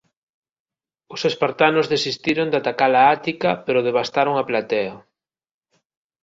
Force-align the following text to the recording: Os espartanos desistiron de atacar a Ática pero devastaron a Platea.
Os 1.13 1.21
espartanos 1.31 1.89
desistiron 1.93 2.47
de 2.49 2.57
atacar 2.61 2.91
a 2.95 3.03
Ática 3.17 3.49
pero 3.65 3.85
devastaron 3.87 4.33
a 4.37 4.47
Platea. 4.49 4.95